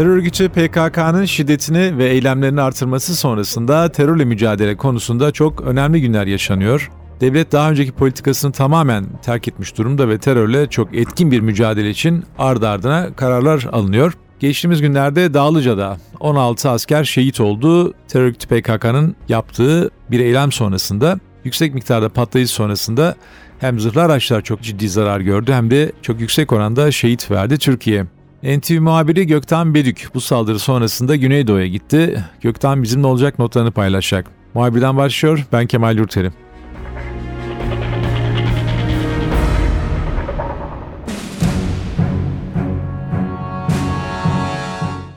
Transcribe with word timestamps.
Terör 0.00 0.16
örgütü 0.16 0.48
PKK'nın 0.48 1.24
şiddetini 1.24 1.98
ve 1.98 2.08
eylemlerini 2.08 2.60
artırması 2.62 3.16
sonrasında 3.16 3.92
terörle 3.92 4.24
mücadele 4.24 4.76
konusunda 4.76 5.32
çok 5.32 5.60
önemli 5.60 6.00
günler 6.00 6.26
yaşanıyor. 6.26 6.90
Devlet 7.20 7.52
daha 7.52 7.70
önceki 7.70 7.92
politikasını 7.92 8.52
tamamen 8.52 9.06
terk 9.22 9.48
etmiş 9.48 9.78
durumda 9.78 10.08
ve 10.08 10.18
terörle 10.18 10.66
çok 10.66 10.94
etkin 10.94 11.30
bir 11.30 11.40
mücadele 11.40 11.90
için 11.90 12.24
ardı 12.38 12.68
ardına 12.68 13.14
kararlar 13.16 13.66
alınıyor. 13.72 14.12
Geçtiğimiz 14.38 14.80
günlerde 14.80 15.34
Dağlıca'da 15.34 15.96
16 16.20 16.70
asker 16.70 17.04
şehit 17.04 17.40
oldu. 17.40 17.94
Terör 18.08 18.24
örgütü 18.24 18.48
PKK'nın 18.48 19.16
yaptığı 19.28 19.90
bir 20.10 20.20
eylem 20.20 20.52
sonrasında 20.52 21.18
yüksek 21.44 21.74
miktarda 21.74 22.08
patlayıcı 22.08 22.52
sonrasında 22.52 23.14
hem 23.58 23.80
zırhlı 23.80 24.02
araçlar 24.02 24.40
çok 24.40 24.62
ciddi 24.62 24.88
zarar 24.88 25.20
gördü 25.20 25.52
hem 25.52 25.70
de 25.70 25.92
çok 26.02 26.20
yüksek 26.20 26.52
oranda 26.52 26.90
şehit 26.90 27.30
verdi 27.30 27.58
Türkiye. 27.58 28.06
NTV 28.42 28.80
muhabiri 28.80 29.26
Gökten 29.26 29.74
Bedük 29.74 30.08
bu 30.14 30.20
saldırı 30.20 30.58
sonrasında 30.58 31.16
Güneydoğu'ya 31.16 31.66
gitti. 31.66 32.24
Gökten 32.40 32.82
bizimle 32.82 33.06
olacak 33.06 33.38
notlarını 33.38 33.70
paylaşacak. 33.70 34.26
Muhabirden 34.54 34.96
başlıyor, 34.96 35.46
ben 35.52 35.66
Kemal 35.66 35.96
Yurterim. 35.98 36.32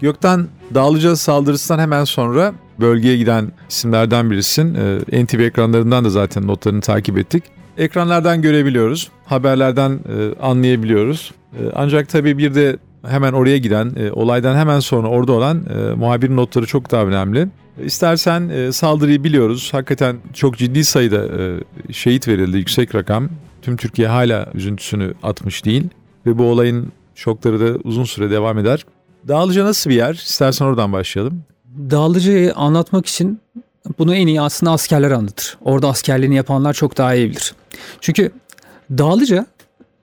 Gökten 0.01 0.47
Dağlıca 0.73 1.15
saldırısından 1.15 1.79
hemen 1.79 2.03
sonra 2.03 2.53
bölgeye 2.79 3.17
giden 3.17 3.51
isimlerden 3.69 4.31
birisin. 4.31 4.75
Ee, 4.75 5.23
NTV 5.23 5.39
ekranlarından 5.39 6.05
da 6.05 6.09
zaten 6.09 6.47
notlarını 6.47 6.81
takip 6.81 7.17
ettik. 7.17 7.43
Ekranlardan 7.77 8.41
görebiliyoruz, 8.41 9.11
haberlerden 9.25 9.91
e, 9.91 10.41
anlayabiliyoruz. 10.41 11.31
E, 11.53 11.59
ancak 11.75 12.09
tabii 12.09 12.37
bir 12.37 12.55
de 12.55 12.77
hemen 13.07 13.33
oraya 13.33 13.57
giden, 13.57 13.91
e, 13.97 14.11
olaydan 14.11 14.55
hemen 14.55 14.79
sonra 14.79 15.07
orada 15.07 15.31
olan 15.31 15.65
e, 15.65 15.93
muhabirin 15.93 16.37
notları 16.37 16.65
çok 16.65 16.91
daha 16.91 17.03
önemli. 17.03 17.47
İstersen 17.85 18.49
e, 18.49 18.71
saldırıyı 18.71 19.23
biliyoruz. 19.23 19.69
Hakikaten 19.71 20.17
çok 20.33 20.57
ciddi 20.57 20.83
sayıda 20.83 21.25
e, 21.25 21.59
şehit 21.93 22.27
verildi, 22.27 22.57
yüksek 22.57 22.95
rakam. 22.95 23.29
Tüm 23.61 23.77
Türkiye 23.77 24.07
hala 24.07 24.49
üzüntüsünü 24.53 25.13
atmış 25.23 25.65
değil 25.65 25.83
ve 26.25 26.37
bu 26.37 26.43
olayın 26.43 26.91
şokları 27.15 27.59
da 27.59 27.79
uzun 27.83 28.03
süre 28.03 28.31
devam 28.31 28.57
eder. 28.57 28.85
Dağlıca 29.27 29.65
nasıl 29.65 29.89
bir 29.89 29.95
yer? 29.95 30.13
İstersen 30.13 30.65
oradan 30.65 30.93
başlayalım. 30.93 31.43
Dağlıca'yı 31.91 32.53
anlatmak 32.53 33.05
için 33.05 33.39
bunu 33.99 34.15
en 34.15 34.27
iyi 34.27 34.41
aslında 34.41 34.71
askerler 34.71 35.11
anlatır. 35.11 35.57
Orada 35.61 35.87
askerliğini 35.87 36.35
yapanlar 36.35 36.73
çok 36.73 36.97
daha 36.97 37.15
iyi 37.15 37.29
bilir. 37.29 37.53
Çünkü 38.01 38.31
Dağlıca 38.97 39.45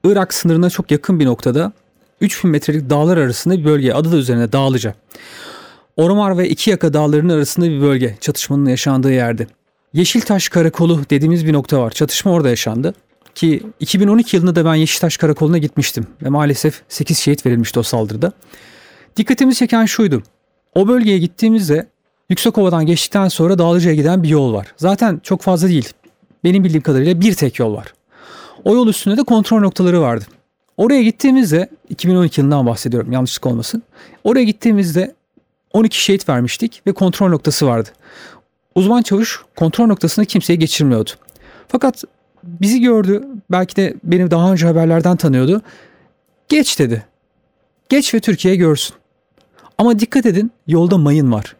Irak 0.05 0.35
sınırına 0.35 0.71
çok 0.71 0.91
yakın 0.91 1.21
bir 1.21 1.27
noktada 1.27 1.73
3000 2.21 2.51
metrelik 2.51 2.91
dağlar 2.91 3.17
arasında 3.17 3.59
bir 3.59 3.65
bölge. 3.65 3.93
Adı 3.93 4.13
da 4.13 4.17
üzerine 4.17 4.53
Dağlıca. 4.53 4.95
Ormar 5.97 6.39
ve 6.39 6.49
iki 6.49 6.71
yaka 6.71 6.93
dağlarının 6.93 7.33
arasında 7.33 7.67
bir 7.67 7.81
bölge. 7.81 8.17
Çatışmanın 8.21 8.67
yaşandığı 8.67 9.13
yerde. 9.13 9.47
Yeşiltaş 9.93 10.49
Karakolu 10.49 11.01
dediğimiz 11.11 11.47
bir 11.47 11.53
nokta 11.53 11.81
var. 11.81 11.91
Çatışma 11.91 12.33
orada 12.33 12.49
yaşandı. 12.49 12.95
Ki 13.35 13.63
2012 13.81 14.37
yılında 14.37 14.55
da 14.55 14.65
ben 14.65 14.75
Yeşiltaş 14.75 15.17
Karakolu'na 15.17 15.59
gitmiştim. 15.59 16.07
Ve 16.23 16.29
maalesef 16.29 16.83
8 16.89 17.19
şehit 17.19 17.47
verilmişti 17.47 17.79
o 17.79 17.83
saldırıda. 17.83 18.33
Dikkatimi 19.17 19.55
çeken 19.55 19.87
şuydu. 19.87 20.23
O 20.75 20.89
bölgeye 20.89 21.19
gittiğimizde 21.19 21.87
Yüksekova'dan 22.29 22.87
geçtikten 22.87 23.29
sonra 23.29 23.59
Dağlıca'ya 23.59 23.95
giden 23.97 24.23
bir 24.23 24.29
yol 24.29 24.53
var. 24.53 24.67
Zaten 24.77 25.21
çok 25.23 25.43
fazla 25.43 25.69
değil. 25.69 25.89
Benim 26.45 26.65
bildiğim 26.65 26.83
kadarıyla 26.83 27.21
bir 27.21 27.35
tek 27.35 27.59
yol 27.59 27.75
var. 27.75 27.93
O 28.65 28.75
yol 28.75 28.89
üstünde 28.89 29.17
de 29.17 29.23
kontrol 29.23 29.61
noktaları 29.61 30.01
vardı. 30.01 30.25
Oraya 30.77 31.03
gittiğimizde 31.03 31.69
2012 31.89 32.41
yılından 32.41 32.67
bahsediyorum 32.67 33.13
yanlışlık 33.13 33.47
olmasın. 33.47 33.83
Oraya 34.25 34.45
gittiğimizde 34.45 35.15
12 35.73 36.03
şehit 36.03 36.29
vermiştik 36.29 36.83
ve 36.87 36.93
kontrol 36.93 37.29
noktası 37.29 37.67
vardı. 37.67 37.89
Uzman 38.75 39.03
çavuş 39.03 39.41
kontrol 39.57 39.87
noktasını 39.87 40.27
kimseye 40.27 40.55
geçirmiyordu. 40.55 41.11
Fakat 41.69 42.05
bizi 42.45 42.81
gördü. 42.81 43.25
Belki 43.51 43.77
de 43.77 43.95
beni 44.05 44.31
daha 44.31 44.53
önce 44.53 44.67
haberlerden 44.67 45.17
tanıyordu. 45.17 45.63
Geç 46.49 46.79
dedi. 46.79 47.07
Geç 47.89 48.15
ve 48.15 48.21
Türkiye 48.21 48.57
görsün. 48.57 48.97
Ama 49.79 49.99
dikkat 49.99 50.27
edin 50.27 50.51
yolda 50.67 50.99
mayın 50.99 51.33
var. 51.33 51.57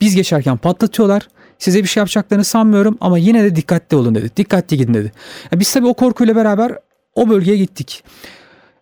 Biz 0.00 0.14
geçerken 0.16 0.56
patlatıyorlar. 0.56 1.28
Size 1.58 1.82
bir 1.82 1.88
şey 1.88 2.00
yapacaklarını 2.00 2.44
sanmıyorum 2.44 2.98
ama 3.00 3.18
yine 3.18 3.44
de 3.44 3.56
dikkatli 3.56 3.96
olun 3.96 4.14
dedi. 4.14 4.30
Dikkatli 4.36 4.76
gidin 4.76 4.94
dedi. 4.94 5.12
Yani 5.52 5.60
biz 5.60 5.72
tabii 5.72 5.86
o 5.86 5.94
korkuyla 5.94 6.36
beraber 6.36 6.78
o 7.18 7.28
bölgeye 7.28 7.56
gittik. 7.56 8.04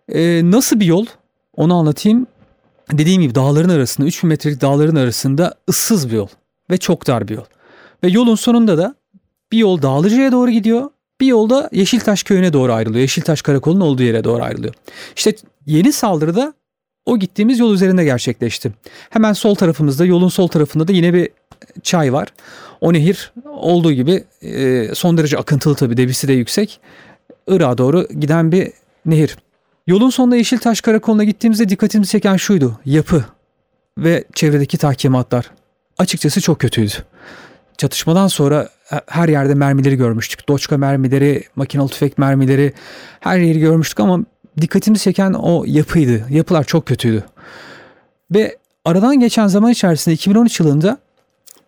Ee, 0.09 0.41
nasıl 0.43 0.79
bir 0.79 0.85
yol? 0.85 1.05
Onu 1.55 1.75
anlatayım. 1.75 2.27
Dediğim 2.91 3.21
gibi 3.21 3.35
dağların 3.35 3.69
arasında 3.69 4.07
3000 4.07 4.27
metrelik 4.27 4.61
dağların 4.61 4.95
arasında 4.95 5.53
ıssız 5.69 6.09
bir 6.09 6.15
yol 6.15 6.27
ve 6.71 6.77
çok 6.77 7.07
dar 7.07 7.27
bir 7.27 7.35
yol. 7.35 7.45
Ve 8.03 8.07
yolun 8.07 8.35
sonunda 8.35 8.77
da 8.77 8.95
bir 9.51 9.57
yol 9.57 9.81
Dağlıca'ya 9.81 10.31
doğru 10.31 10.51
gidiyor. 10.51 10.89
Bir 11.21 11.27
yolda 11.27 11.69
Yeşiltaş 11.71 12.23
köyüne 12.23 12.53
doğru 12.53 12.73
ayrılıyor. 12.73 13.01
Yeşiltaş 13.01 13.41
karakolunun 13.41 13.81
olduğu 13.81 14.03
yere 14.03 14.23
doğru 14.23 14.43
ayrılıyor. 14.43 14.73
İşte 15.15 15.35
yeni 15.65 15.91
saldırıda 15.91 16.53
o 17.05 17.19
gittiğimiz 17.19 17.59
yol 17.59 17.73
üzerinde 17.73 18.03
gerçekleşti. 18.03 18.71
Hemen 19.09 19.33
sol 19.33 19.55
tarafımızda 19.55 20.05
yolun 20.05 20.29
sol 20.29 20.47
tarafında 20.47 20.87
da 20.87 20.91
yine 20.91 21.13
bir 21.13 21.29
çay 21.83 22.13
var. 22.13 22.27
O 22.81 22.93
nehir 22.93 23.33
olduğu 23.49 23.91
gibi 23.91 24.23
e, 24.41 24.89
son 24.95 25.17
derece 25.17 25.37
akıntılı 25.37 25.75
tabii 25.75 25.97
debisi 25.97 26.27
de 26.27 26.33
yüksek. 26.33 26.79
Irak'a 27.47 27.77
doğru 27.77 28.07
giden 28.19 28.51
bir 28.51 28.71
nehir. 29.05 29.37
Yolun 29.87 30.09
sonunda 30.09 30.35
Yeşiltaş 30.35 30.81
Karakolu'na 30.81 31.23
gittiğimizde 31.23 31.69
dikkatimizi 31.69 32.11
çeken 32.11 32.37
şuydu. 32.37 32.79
Yapı 32.85 33.25
ve 33.97 34.23
çevredeki 34.33 34.77
tahkimatlar. 34.77 35.51
Açıkçası 35.97 36.41
çok 36.41 36.59
kötüydü. 36.59 36.93
Çatışmadan 37.77 38.27
sonra 38.27 38.69
her 39.07 39.29
yerde 39.29 39.53
mermileri 39.53 39.95
görmüştük. 39.95 40.49
Doçka 40.49 40.77
mermileri, 40.77 41.43
makinalı 41.55 41.89
tüfek 41.89 42.17
mermileri 42.17 42.73
her 43.19 43.37
yeri 43.37 43.59
görmüştük 43.59 43.99
ama 43.99 44.19
dikkatimizi 44.61 45.03
çeken 45.03 45.33
o 45.33 45.63
yapıydı. 45.67 46.25
Yapılar 46.29 46.63
çok 46.63 46.85
kötüydü. 46.85 47.23
Ve 48.31 48.57
aradan 48.85 49.19
geçen 49.19 49.47
zaman 49.47 49.71
içerisinde 49.71 50.15
2013 50.15 50.59
yılında 50.59 50.97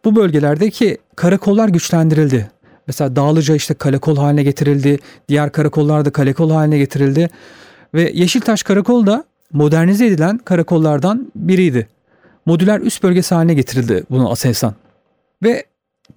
bu 0.05 0.15
bölgelerdeki 0.15 0.97
karakollar 1.15 1.69
güçlendirildi. 1.69 2.51
Mesela 2.89 3.15
Dağlıca 3.15 3.55
işte 3.55 3.73
kalekol 3.73 4.17
haline 4.17 4.43
getirildi. 4.43 4.99
Diğer 5.29 5.51
karakollar 5.51 6.05
da 6.05 6.09
kalekol 6.09 6.51
haline 6.51 6.77
getirildi. 6.77 7.29
Ve 7.93 8.11
Yeşiltaş 8.13 8.63
Karakol 8.63 9.05
da 9.05 9.23
modernize 9.53 10.05
edilen 10.05 10.37
karakollardan 10.37 11.31
biriydi. 11.35 11.87
Modüler 12.45 12.79
üst 12.79 13.03
bölgesi 13.03 13.35
haline 13.35 13.53
getirildi 13.53 14.03
bunu 14.09 14.31
aselsan. 14.31 14.73
Ve 15.43 15.63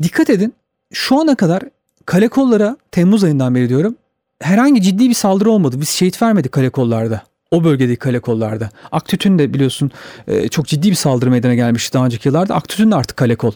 dikkat 0.03 0.31
edin 0.31 0.55
şu 0.93 1.21
ana 1.21 1.35
kadar 1.35 1.63
kalekollara 2.07 2.77
Temmuz 2.91 3.25
ayından 3.25 3.55
beri 3.55 3.69
diyorum 3.69 3.97
herhangi 4.43 4.83
ciddi 4.83 5.09
bir 5.09 5.15
saldırı 5.15 5.51
olmadı. 5.51 5.81
Biz 5.81 5.89
şehit 5.89 6.23
vermedik 6.23 6.53
kalekollarda. 6.53 7.23
O 7.51 7.65
bölgedeki 7.65 7.99
kalekollarda. 7.99 8.71
Aktütün 8.93 9.39
de 9.39 9.55
biliyorsun 9.55 9.91
e, 10.27 10.49
çok 10.49 10.67
ciddi 10.67 10.91
bir 10.91 10.95
saldırı 10.95 11.31
meydana 11.31 11.55
gelmişti 11.55 11.95
daha 11.95 12.05
önceki 12.05 12.29
yıllarda. 12.29 12.55
Aktütün 12.55 12.91
de 12.91 12.95
artık 12.95 13.17
kalekol. 13.17 13.53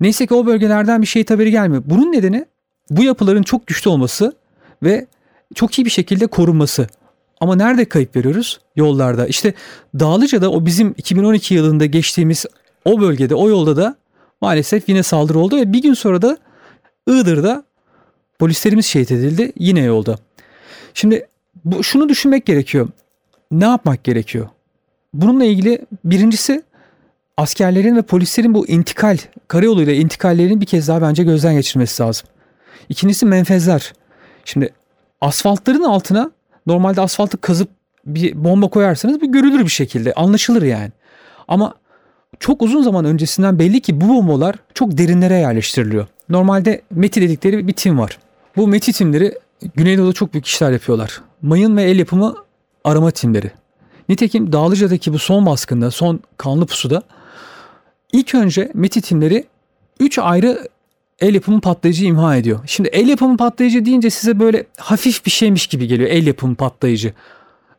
Neyse 0.00 0.26
ki 0.26 0.34
o 0.34 0.46
bölgelerden 0.46 1.02
bir 1.02 1.06
şehit 1.06 1.30
haberi 1.30 1.50
gelmiyor. 1.50 1.82
Bunun 1.86 2.12
nedeni 2.12 2.46
bu 2.90 3.02
yapıların 3.02 3.42
çok 3.42 3.66
güçlü 3.66 3.90
olması 3.90 4.32
ve 4.82 5.06
çok 5.54 5.78
iyi 5.78 5.84
bir 5.84 5.90
şekilde 5.90 6.26
korunması. 6.26 6.86
Ama 7.40 7.56
nerede 7.56 7.84
kayıp 7.84 8.16
veriyoruz? 8.16 8.60
Yollarda. 8.76 9.26
İşte 9.26 9.54
Dağlıca'da 9.98 10.50
o 10.50 10.66
bizim 10.66 10.94
2012 10.96 11.54
yılında 11.54 11.86
geçtiğimiz 11.86 12.46
o 12.84 13.00
bölgede, 13.00 13.34
o 13.34 13.48
yolda 13.48 13.76
da 13.76 13.96
maalesef 14.40 14.88
yine 14.88 15.02
saldırı 15.02 15.38
oldu 15.38 15.56
ve 15.56 15.72
bir 15.72 15.82
gün 15.82 15.94
sonra 15.94 16.22
da 16.22 16.38
Iğdır'da 17.08 17.64
polislerimiz 18.38 18.86
şehit 18.86 19.12
edildi 19.12 19.52
yine 19.58 19.80
yolda. 19.80 20.18
Şimdi 20.94 21.26
bu, 21.64 21.84
şunu 21.84 22.08
düşünmek 22.08 22.46
gerekiyor. 22.46 22.88
Ne 23.50 23.64
yapmak 23.64 24.04
gerekiyor? 24.04 24.48
Bununla 25.14 25.44
ilgili 25.44 25.78
birincisi 26.04 26.62
askerlerin 27.36 27.96
ve 27.96 28.02
polislerin 28.02 28.54
bu 28.54 28.68
intikal, 28.68 29.18
karayoluyla 29.48 29.92
intikallerini 29.92 30.60
bir 30.60 30.66
kez 30.66 30.88
daha 30.88 31.02
bence 31.02 31.22
gözden 31.22 31.54
geçirmesi 31.54 32.02
lazım. 32.02 32.28
İkincisi 32.88 33.26
menfezler. 33.26 33.92
Şimdi 34.44 34.72
asfaltların 35.20 35.82
altına 35.82 36.30
normalde 36.66 37.00
asfaltı 37.00 37.40
kazıp 37.40 37.68
bir 38.06 38.44
bomba 38.44 38.68
koyarsanız 38.68 39.20
bu 39.20 39.32
görülür 39.32 39.64
bir 39.64 39.70
şekilde 39.70 40.14
anlaşılır 40.14 40.62
yani. 40.62 40.90
Ama 41.48 41.74
çok 42.40 42.62
uzun 42.62 42.82
zaman 42.82 43.04
öncesinden 43.04 43.58
belli 43.58 43.80
ki 43.80 44.00
bu 44.00 44.08
bombalar 44.08 44.56
çok 44.74 44.98
derinlere 44.98 45.34
yerleştiriliyor. 45.34 46.06
Normalde 46.28 46.82
METI 46.90 47.20
dedikleri 47.20 47.68
bir 47.68 47.72
tim 47.72 47.98
var. 47.98 48.18
Bu 48.56 48.68
METI 48.68 48.92
timleri 48.92 49.38
Güneydoğu'da 49.74 50.12
çok 50.12 50.32
büyük 50.32 50.46
işler 50.46 50.72
yapıyorlar. 50.72 51.22
Mayın 51.42 51.76
ve 51.76 51.82
el 51.82 51.98
yapımı 51.98 52.34
arama 52.84 53.10
timleri. 53.10 53.50
Nitekim 54.08 54.52
Dağlıca'daki 54.52 55.12
bu 55.12 55.18
son 55.18 55.46
baskında, 55.46 55.90
son 55.90 56.20
kanlı 56.36 56.66
pusuda 56.66 57.02
ilk 58.12 58.34
önce 58.34 58.70
METI 58.74 59.00
timleri 59.00 59.44
3 60.00 60.18
ayrı 60.18 60.68
el 61.20 61.34
yapımı 61.34 61.60
patlayıcı 61.60 62.04
imha 62.04 62.36
ediyor. 62.36 62.60
Şimdi 62.66 62.88
el 62.88 63.08
yapımı 63.08 63.36
patlayıcı 63.36 63.84
deyince 63.84 64.10
size 64.10 64.40
böyle 64.40 64.66
hafif 64.76 65.26
bir 65.26 65.30
şeymiş 65.30 65.66
gibi 65.66 65.86
geliyor 65.86 66.10
el 66.10 66.26
yapımı 66.26 66.54
patlayıcı. 66.54 67.12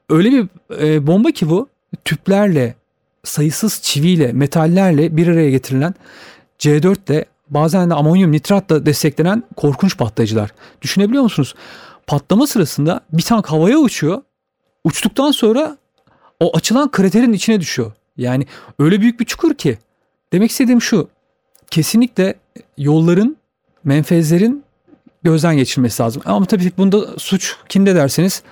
Öyle 0.09 0.31
bir 0.31 0.47
e, 0.79 1.07
bomba 1.07 1.31
ki 1.31 1.49
bu 1.49 1.69
tüplerle, 2.05 2.75
sayısız 3.23 3.81
çiviyle, 3.81 4.33
metallerle 4.33 5.17
bir 5.17 5.27
araya 5.27 5.49
getirilen 5.49 5.93
C4 6.59 7.11
ile 7.11 7.25
bazen 7.49 7.89
de 7.89 7.93
amonyum 7.93 8.31
nitratla 8.31 8.85
desteklenen 8.85 9.43
korkunç 9.55 9.97
patlayıcılar. 9.97 10.51
Düşünebiliyor 10.81 11.23
musunuz? 11.23 11.55
Patlama 12.07 12.47
sırasında 12.47 13.01
bir 13.13 13.21
tank 13.21 13.47
havaya 13.47 13.77
uçuyor. 13.77 14.21
Uçtuktan 14.83 15.31
sonra 15.31 15.77
o 16.39 16.57
açılan 16.57 16.91
kraterin 16.91 17.33
içine 17.33 17.61
düşüyor. 17.61 17.91
Yani 18.17 18.47
öyle 18.79 19.01
büyük 19.01 19.19
bir 19.19 19.25
çukur 19.25 19.53
ki. 19.53 19.77
Demek 20.33 20.51
istediğim 20.51 20.81
şu. 20.81 21.07
Kesinlikle 21.71 22.35
yolların, 22.77 23.37
menfezlerin 23.83 24.63
gözden 25.23 25.57
geçirmesi 25.57 26.03
lazım. 26.03 26.21
Ama 26.25 26.45
tabii 26.45 26.71
bunda 26.77 27.17
suç 27.17 27.55
kimde 27.69 27.95
derseniz 27.95 28.43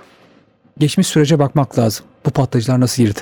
geçmiş 0.77 1.07
sürece 1.07 1.39
bakmak 1.39 1.79
lazım. 1.79 2.05
Bu 2.25 2.29
patlayıcılar 2.29 2.79
nasıl 2.79 3.03
girdi? 3.03 3.19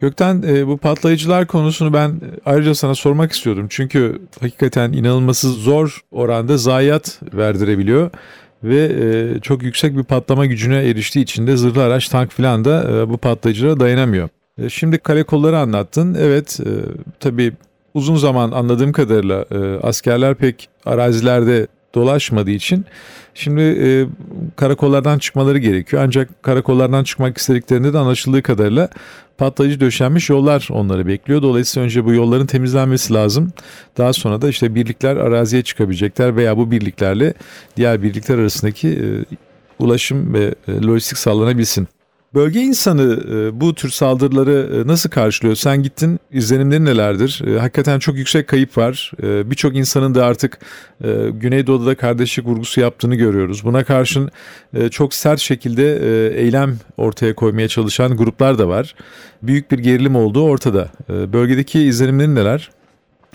Gökten 0.00 0.42
e, 0.46 0.66
bu 0.66 0.76
patlayıcılar 0.78 1.46
konusunu 1.46 1.92
ben 1.92 2.20
ayrıca 2.44 2.74
sana 2.74 2.94
sormak 2.94 3.32
istiyordum. 3.32 3.66
Çünkü 3.70 4.22
hakikaten 4.40 4.92
inanılması 4.92 5.52
zor 5.52 6.00
oranda 6.10 6.56
zayiat 6.56 7.20
verdirebiliyor 7.34 8.10
ve 8.64 8.84
e, 8.84 9.40
çok 9.40 9.62
yüksek 9.62 9.96
bir 9.96 10.04
patlama 10.04 10.46
gücüne 10.46 10.76
eriştiği 10.76 11.22
için 11.22 11.46
de 11.46 11.56
zırhlı 11.56 11.82
araç, 11.82 12.08
tank 12.08 12.32
filan 12.32 12.64
da 12.64 12.90
e, 12.90 13.08
bu 13.08 13.16
patlayıcılara 13.16 13.80
dayanamıyor. 13.80 14.28
E, 14.58 14.68
şimdi 14.68 14.98
kale 14.98 15.24
kolları 15.24 15.58
anlattın. 15.58 16.16
Evet, 16.20 16.60
e, 16.60 16.70
tabii 17.20 17.52
uzun 17.96 18.16
zaman 18.16 18.50
anladığım 18.50 18.92
kadarıyla 18.92 19.44
e, 19.50 19.86
askerler 19.86 20.34
pek 20.34 20.68
arazilerde 20.84 21.66
dolaşmadığı 21.94 22.50
için 22.50 22.84
şimdi 23.34 23.60
e, 23.62 24.06
karakollardan 24.56 25.18
çıkmaları 25.18 25.58
gerekiyor. 25.58 26.02
Ancak 26.06 26.42
karakollardan 26.42 27.04
çıkmak 27.04 27.38
istediklerinde 27.38 27.92
de 27.92 27.98
anlaşıldığı 27.98 28.42
kadarıyla 28.42 28.88
patlayıcı 29.38 29.80
döşenmiş 29.80 30.30
yollar 30.30 30.68
onları 30.70 31.06
bekliyor. 31.06 31.42
Dolayısıyla 31.42 31.84
önce 31.84 32.04
bu 32.04 32.12
yolların 32.12 32.46
temizlenmesi 32.46 33.14
lazım. 33.14 33.52
Daha 33.98 34.12
sonra 34.12 34.42
da 34.42 34.48
işte 34.48 34.74
birlikler 34.74 35.16
araziye 35.16 35.62
çıkabilecekler 35.62 36.36
veya 36.36 36.56
bu 36.56 36.70
birliklerle 36.70 37.34
diğer 37.76 38.02
birlikler 38.02 38.38
arasındaki 38.38 38.88
e, 38.88 39.36
ulaşım 39.78 40.34
ve 40.34 40.54
e, 40.68 40.72
lojistik 40.82 41.18
sağlanabilsin. 41.18 41.88
Bölge 42.36 42.60
insanı 42.60 43.20
e, 43.30 43.60
bu 43.60 43.74
tür 43.74 43.90
saldırıları 43.90 44.82
e, 44.82 44.86
nasıl 44.86 45.10
karşılıyor? 45.10 45.56
Sen 45.56 45.82
gittin, 45.82 46.20
izlenimleri 46.32 46.84
nelerdir? 46.84 47.42
E, 47.46 47.58
hakikaten 47.58 47.98
çok 47.98 48.16
yüksek 48.16 48.48
kayıp 48.48 48.78
var. 48.78 49.12
Birçok 49.22 49.76
insanın 49.76 50.14
da 50.14 50.26
artık 50.26 50.58
Güneydoğu'da 51.30 51.94
kardeşlik 51.94 52.46
vurgusu 52.46 52.80
yaptığını 52.80 53.14
görüyoruz. 53.14 53.64
Buna 53.64 53.84
karşın 53.84 54.30
çok 54.90 55.14
sert 55.14 55.40
şekilde 55.40 55.98
eylem 56.40 56.78
ortaya 56.96 57.34
koymaya 57.34 57.68
çalışan 57.68 58.16
gruplar 58.16 58.58
da 58.58 58.68
var. 58.68 58.94
Büyük 59.42 59.70
bir 59.70 59.78
gerilim 59.78 60.16
olduğu 60.16 60.42
ortada. 60.42 60.88
Bölgedeki 61.08 61.82
izlenimlerin 61.82 62.34
neler? 62.34 62.70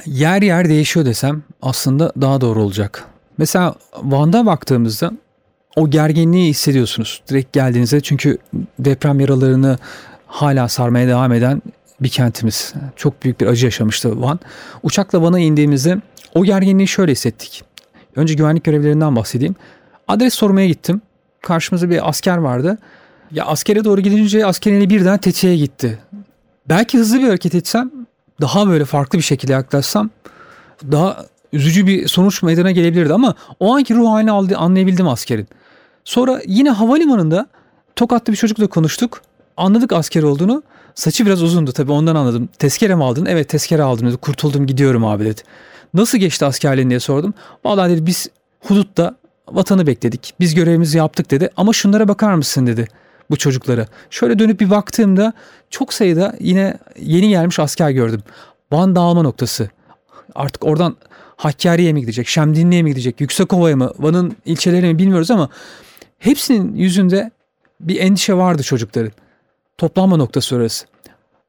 Yer 0.05 0.41
yer 0.41 0.69
değişiyor 0.69 1.05
desem 1.05 1.43
aslında 1.61 2.13
daha 2.21 2.41
doğru 2.41 2.61
olacak. 2.61 3.05
Mesela 3.37 3.75
Van'da 4.03 4.45
baktığımızda 4.45 5.11
o 5.75 5.89
gerginliği 5.89 6.49
hissediyorsunuz 6.49 7.21
direkt 7.29 7.53
geldiğinizde 7.53 8.01
çünkü 8.01 8.37
deprem 8.79 9.19
yaralarını 9.19 9.77
hala 10.27 10.67
sarmaya 10.67 11.07
devam 11.07 11.33
eden 11.33 11.61
bir 12.01 12.09
kentimiz. 12.09 12.73
Çok 12.95 13.23
büyük 13.23 13.41
bir 13.41 13.47
acı 13.47 13.65
yaşamıştı 13.65 14.21
Van. 14.21 14.39
Uçakla 14.83 15.21
Van'a 15.21 15.39
indiğimizde 15.39 15.97
o 16.35 16.43
gerginliği 16.43 16.87
şöyle 16.87 17.11
hissettik. 17.11 17.63
Önce 18.15 18.33
güvenlik 18.33 18.63
görevlerinden 18.63 19.15
bahsedeyim. 19.15 19.55
Adres 20.07 20.33
sormaya 20.33 20.67
gittim. 20.67 21.01
Karşımızda 21.41 21.89
bir 21.89 22.09
asker 22.09 22.37
vardı. 22.37 22.77
Ya 23.31 23.45
askere 23.45 23.83
doğru 23.83 24.01
gidince 24.01 24.45
askerin 24.45 24.89
birden 24.89 25.17
tetiğe 25.17 25.55
gitti. 25.55 25.99
Belki 26.69 26.97
hızlı 26.97 27.19
bir 27.19 27.27
hareket 27.27 27.55
etsem, 27.55 27.91
daha 28.41 28.67
böyle 28.67 28.85
farklı 28.85 29.17
bir 29.17 29.23
şekilde 29.23 29.51
yaklaşsam 29.53 30.09
daha 30.91 31.25
üzücü 31.53 31.87
bir 31.87 32.07
sonuç 32.07 32.43
meydana 32.43 32.71
gelebilirdi 32.71 33.13
ama 33.13 33.35
o 33.59 33.75
anki 33.75 33.95
ruh 33.95 34.09
halini 34.09 34.55
anlayabildim 34.55 35.07
askerin. 35.07 35.47
Sonra 36.05 36.41
yine 36.47 36.69
havalimanında 36.69 37.47
Tokat'ta 37.95 38.31
bir 38.31 38.37
çocukla 38.37 38.67
konuştuk. 38.67 39.21
Anladık 39.57 39.93
asker 39.93 40.23
olduğunu. 40.23 40.63
Saçı 40.95 41.25
biraz 41.25 41.43
uzundu 41.43 41.71
tabii 41.71 41.91
ondan 41.91 42.15
anladım. 42.15 42.49
Tezkere 42.59 42.95
mi 42.95 43.03
aldın? 43.03 43.25
Evet 43.25 43.49
tezkere 43.49 43.83
aldım 43.83 44.07
dedi. 44.07 44.17
Kurtuldum 44.17 44.67
gidiyorum 44.67 45.05
abi 45.05 45.25
dedi. 45.25 45.41
Nasıl 45.93 46.17
geçti 46.17 46.45
askerliğin 46.45 46.89
diye 46.89 46.99
sordum. 46.99 47.33
Vallahi 47.65 47.91
dedi 47.91 48.05
biz 48.05 48.29
hudutta 48.59 49.15
vatanı 49.47 49.87
bekledik. 49.87 50.33
Biz 50.39 50.55
görevimizi 50.55 50.97
yaptık 50.97 51.31
dedi. 51.31 51.49
Ama 51.57 51.73
şunlara 51.73 52.07
bakar 52.07 52.33
mısın 52.33 52.67
dedi 52.67 52.87
bu 53.29 53.37
çocuklara. 53.37 53.85
Şöyle 54.09 54.39
dönüp 54.39 54.59
bir 54.59 54.69
baktığımda 54.69 55.33
çok 55.69 55.93
sayıda 55.93 56.35
yine 56.39 56.77
yeni 56.99 57.29
gelmiş 57.29 57.59
asker 57.59 57.89
gördüm. 57.89 58.23
Van 58.71 58.95
dağılma 58.95 59.21
noktası. 59.21 59.69
Artık 60.35 60.65
oradan 60.65 60.95
Hakkari'ye 61.41 61.93
mi 61.93 62.01
gidecek, 62.01 62.27
Şemdinli'ye 62.27 62.83
mi 62.83 62.89
gidecek, 62.89 63.21
Yüksekova'ya 63.21 63.75
mı, 63.75 63.91
Van'ın 63.99 64.35
ilçelerine 64.45 64.93
mi 64.93 64.99
bilmiyoruz 64.99 65.31
ama 65.31 65.49
Hepsinin 66.21 66.75
yüzünde 66.75 67.31
bir 67.79 67.99
endişe 67.99 68.33
vardı 68.33 68.63
çocukların. 68.63 69.11
Toplanma 69.77 70.17
noktası 70.17 70.55
orası. 70.55 70.85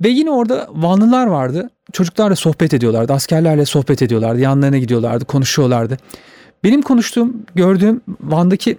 Ve 0.00 0.09
yine 0.09 0.31
orada 0.31 0.69
Vanlılar 0.71 1.27
vardı. 1.27 1.71
Çocuklarla 1.93 2.37
sohbet 2.37 2.75
ediyorlardı. 2.75 3.12
Askerlerle 3.12 3.65
sohbet 3.65 4.03
ediyorlardı. 4.03 4.41
Yanlarına 4.41 4.79
gidiyorlardı. 4.79 5.25
Konuşuyorlardı. 5.25 5.97
Benim 6.65 6.83
konuştuğum, 6.83 7.43
gördüğüm 7.55 8.00
Van'daki 8.21 8.79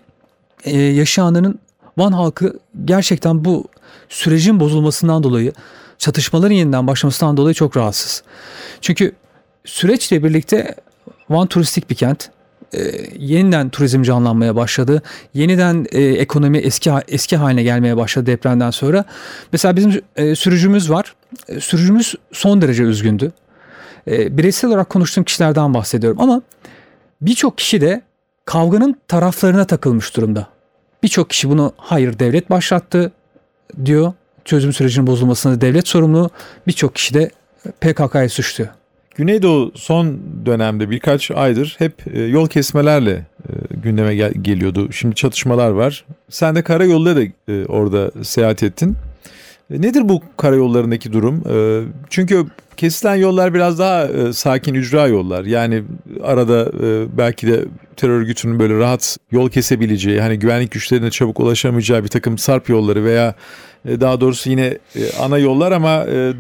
e, 0.64 0.78
yaşayanların 0.78 1.60
Van 1.98 2.12
halkı 2.12 2.60
gerçekten 2.86 3.46
bu 3.46 3.66
sürecin 4.10 4.60
bozulmasından 4.60 5.24
dolayı, 5.24 5.54
çatışmaların 5.98 6.56
yeniden 6.56 6.88
başlamasından 6.88 7.38
dolayı 7.38 7.54
çok 7.54 7.78
rahatsız. 7.78 8.24
Çünkü 8.82 9.16
süreçle 9.66 10.24
birlikte 10.24 10.76
Van 11.30 11.48
turistik 11.48 11.90
bir 11.90 11.96
kent 11.96 12.30
e, 12.74 12.80
yeniden 13.20 13.70
turizm 13.70 14.04
canlanmaya 14.04 14.56
başladı. 14.56 15.02
Yeniden 15.34 15.86
e, 15.92 16.02
ekonomi 16.02 16.58
eski 16.58 16.92
eski 17.08 17.38
haline 17.38 17.64
gelmeye 17.64 17.98
başladı 17.98 18.26
depremden 18.26 18.72
sonra. 18.72 19.06
Mesela 19.52 19.76
bizim 19.76 20.02
e, 20.16 20.36
sürücümüz 20.36 20.90
var. 20.90 21.16
E, 21.48 21.60
sürücümüz 21.60 22.16
son 22.32 22.62
derece 22.62 22.84
üzgündü. 22.84 23.32
E, 24.08 24.38
bireysel 24.38 24.70
olarak 24.70 24.90
konuştuğum 24.90 25.24
kişilerden 25.24 25.74
bahsediyorum 25.74 26.22
ama 26.22 26.42
birçok 27.22 27.58
kişi 27.58 27.82
de 27.82 28.02
kavganın 28.46 28.96
taraflarına 29.08 29.66
takılmış 29.66 30.16
durumda. 30.16 30.48
Birçok 31.04 31.30
kişi 31.30 31.50
bunu 31.50 31.74
hayır 31.78 32.20
devlet 32.20 32.50
başlattı 32.50 33.12
diyor. 33.86 34.14
Çözüm 34.46 34.74
sürecinin 34.74 35.08
bozulmasında 35.08 35.62
devlet 35.62 35.88
sorumlu. 35.88 36.30
Birçok 36.68 36.96
kişi 36.96 37.14
de 37.14 37.32
PKK'yı 37.82 38.30
suçluyor. 38.30 38.70
Güneydoğu 39.16 39.72
son 39.76 40.20
dönemde 40.46 40.90
birkaç 40.90 41.32
aydır 41.32 41.76
hep 41.80 41.94
e, 42.14 42.22
yol 42.22 42.48
kesmelerle 42.48 43.12
e, 43.12 43.52
gündeme 43.84 44.16
gel- 44.16 44.34
geliyordu. 44.42 44.92
Şimdi 44.92 45.16
çatışmalar 45.16 45.70
var. 45.72 46.06
Sen 46.30 46.56
de 46.56 46.62
karayolda 46.62 47.16
da 47.16 47.22
e, 47.48 47.66
orada 47.66 48.12
seyahat 48.24 48.64
ettin. 48.64 48.96
Nedir 49.70 50.10
bu 50.10 50.22
karayollarındaki 50.38 51.14
durum? 51.14 51.44
Çünkü 52.10 52.46
kesilen 52.78 53.16
yollar 53.16 53.54
biraz 53.54 53.80
daha 53.80 54.08
sakin 54.34 54.74
ücra 54.74 55.08
yollar. 55.08 55.46
Yani 55.46 55.84
arada 56.24 56.72
belki 57.18 57.48
de 57.48 57.66
terör 57.98 58.20
örgütünün 58.20 58.60
böyle 58.60 58.78
rahat 58.78 59.18
yol 59.32 59.50
kesebileceği, 59.50 60.22
hani 60.22 60.40
güvenlik 60.40 60.72
güçlerine 60.72 61.12
çabuk 61.12 61.40
ulaşamayacağı 61.40 62.04
bir 62.04 62.08
takım 62.08 62.38
sarp 62.38 62.70
yolları 62.70 63.06
veya 63.06 63.36
e, 63.86 64.02
daha 64.02 64.22
doğrusu 64.22 64.50
yine 64.50 64.78
e, 64.96 65.14
ana 65.20 65.38
yollar 65.38 65.72
ama 65.72 66.06
e, 66.06 66.34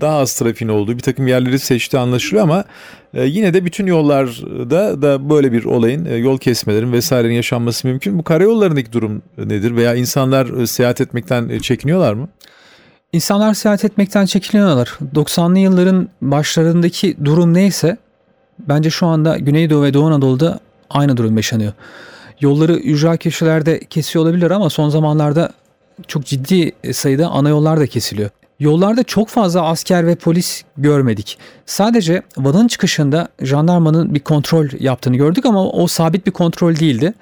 daha 0.00 0.18
az 0.18 0.34
trafiğin 0.34 0.68
olduğu 0.72 0.94
bir 0.94 1.02
takım 1.02 1.26
yerleri 1.26 1.58
seçti 1.58 1.98
anlaşılıyor 1.98 2.44
ama 2.44 2.64
yine 3.14 3.54
de 3.54 3.64
bütün 3.64 3.86
yollarda 3.86 5.02
da 5.02 5.30
böyle 5.30 5.52
bir 5.52 5.64
olayın 5.64 6.16
yol 6.16 6.38
kesmelerin 6.38 6.92
vesairenin 6.92 7.34
yaşanması 7.34 7.88
mümkün. 7.88 8.18
Bu 8.18 8.24
karayollarındaki 8.24 8.92
durum 8.92 9.22
nedir 9.38 9.76
veya 9.76 9.94
insanlar 9.94 10.66
seyahat 10.66 11.00
etmekten 11.00 11.58
çekiniyorlar 11.58 12.14
mı? 12.14 12.28
İnsanlar 13.12 13.54
seyahat 13.54 13.84
etmekten 13.84 14.26
çekiniyorlar. 14.26 14.98
90'lı 15.14 15.58
yılların 15.58 16.08
başlarındaki 16.22 17.16
durum 17.24 17.54
neyse 17.54 17.96
bence 18.58 18.90
şu 18.90 19.06
anda 19.06 19.38
Güneydoğu 19.38 19.82
ve 19.82 19.94
Doğu 19.94 20.06
Anadolu'da 20.06 20.60
aynı 20.90 21.16
durum 21.16 21.36
yaşanıyor. 21.36 21.72
Yolları 22.40 22.72
ücra 22.74 23.16
köşelerde 23.16 23.80
kesiyor 23.80 24.24
olabilir 24.24 24.50
ama 24.50 24.70
son 24.70 24.88
zamanlarda 24.88 25.50
çok 26.08 26.26
ciddi 26.26 26.72
sayıda 26.92 27.28
ana 27.28 27.48
yollar 27.48 27.80
da 27.80 27.86
kesiliyor. 27.86 28.30
Yollarda 28.60 29.02
çok 29.02 29.28
fazla 29.28 29.62
asker 29.62 30.06
ve 30.06 30.14
polis 30.14 30.62
görmedik. 30.76 31.38
Sadece 31.66 32.22
Van'ın 32.36 32.68
çıkışında 32.68 33.28
jandarmanın 33.42 34.14
bir 34.14 34.20
kontrol 34.20 34.66
yaptığını 34.80 35.16
gördük 35.16 35.46
ama 35.46 35.64
o 35.64 35.86
sabit 35.86 36.26
bir 36.26 36.32
kontrol 36.32 36.76
değildi. 36.76 37.14